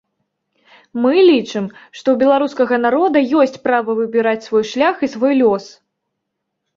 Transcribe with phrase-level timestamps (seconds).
[1.01, 1.65] Мы лічым,
[1.97, 5.69] што ў беларускага народа ёсць права выбіраць свой шлях і свой лёс.